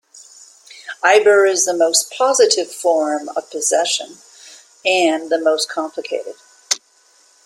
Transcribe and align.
"Ibbur" 1.03 1.47
is 1.47 1.65
the 1.67 1.75
most 1.75 2.09
positive 2.17 2.71
form 2.71 3.29
of 3.35 3.51
possession, 3.51 4.17
and 4.83 5.29
the 5.29 5.37
most 5.37 5.69
complicated. 5.69 6.33